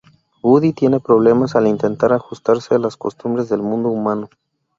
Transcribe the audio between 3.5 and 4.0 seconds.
mundo